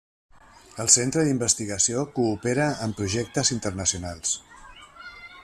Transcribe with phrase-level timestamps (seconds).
[0.83, 4.35] El centre d'investigació coopera en projectes internacionals.